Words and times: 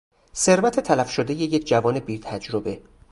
ثروت 0.35 0.79
تلف 0.79 1.09
شدهی 1.09 1.37
یک 1.45 1.67
جوان 1.67 1.99
بیتجربه 1.99 2.81